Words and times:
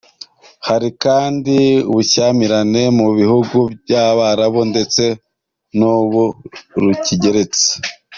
Hari 0.67 0.89
kandi 1.03 1.57
ubushyamirane 1.89 2.83
mu 2.97 3.07
bihugu 3.17 3.57
by’Abarabu 3.73 4.61
ndetse 4.71 5.03
n’ubu 5.77 6.23
rukigeretse. 6.83 7.65